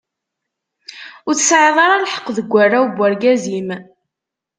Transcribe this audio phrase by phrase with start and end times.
[1.27, 3.69] Ur tesɛiḍ ara lḥeq deg warraw n urgaz-im.